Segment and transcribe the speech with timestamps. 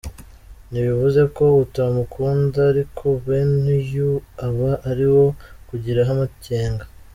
[0.69, 4.09] Ntibivuze ko utamukunda, ariko bene uyu
[4.45, 5.27] aba ari uwo
[5.67, 6.83] kugiraho amakenga.